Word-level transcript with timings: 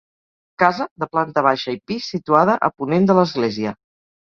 Casa 0.63 0.87
de 1.03 1.07
planta 1.17 1.43
baixa 1.49 1.75
i 1.77 1.79
pis 1.91 2.09
situada 2.15 2.57
a 2.71 2.73
ponent 2.83 3.09
de 3.13 3.19
l'església. 3.21 3.79